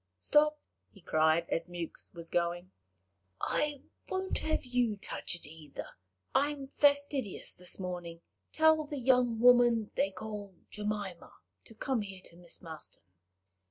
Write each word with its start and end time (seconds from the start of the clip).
Stop," 0.17 0.57
he 0.89 0.99
cried, 0.99 1.45
as 1.49 1.67
Mewks 1.69 2.11
was 2.11 2.31
going, 2.31 2.71
"I 3.39 3.83
won't 4.09 4.39
have 4.39 4.65
you 4.65 4.97
touch 4.97 5.35
it 5.35 5.45
either; 5.45 5.89
I 6.33 6.49
am 6.49 6.65
fastidious 6.69 7.53
this 7.55 7.77
morning. 7.79 8.21
Tell 8.51 8.83
the 8.83 8.97
young 8.97 9.39
woman 9.39 9.91
they 9.93 10.09
call 10.09 10.55
Jemima 10.71 11.33
to 11.65 11.75
come 11.75 12.01
here 12.01 12.21
to 12.23 12.35
Miss 12.35 12.63
Marston." 12.63 13.03